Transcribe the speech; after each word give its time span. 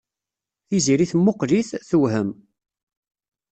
Tiziri 0.67 1.05
temmuqqel-it, 1.11 1.69
tewhem. 1.89 2.29